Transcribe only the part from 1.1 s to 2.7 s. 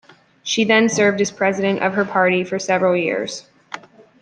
as president of her party for